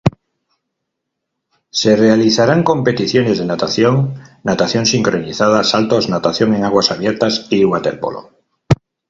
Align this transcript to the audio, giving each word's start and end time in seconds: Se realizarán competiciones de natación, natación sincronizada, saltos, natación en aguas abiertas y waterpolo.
Se 1.69 1.95
realizarán 1.95 2.63
competiciones 2.63 3.37
de 3.37 3.45
natación, 3.45 4.15
natación 4.43 4.87
sincronizada, 4.87 5.63
saltos, 5.63 6.09
natación 6.09 6.55
en 6.55 6.63
aguas 6.65 6.89
abiertas 6.89 7.45
y 7.51 7.63
waterpolo. 7.65 8.31